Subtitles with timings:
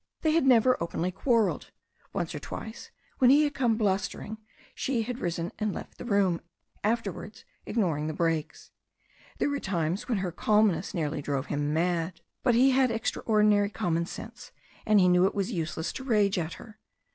[0.23, 1.69] They had never openly quarrelled.
[2.11, 4.39] Once or twice, when he had become blustering,
[4.73, 6.41] she had risen and left the room,
[6.83, 8.71] afterwards ignoring the breaks.
[9.37, 12.21] There were times when her calmness nearly drove him mad.
[12.41, 14.51] But he had extraordinary common sense,
[14.87, 16.79] and he knew it was useless to rage at her.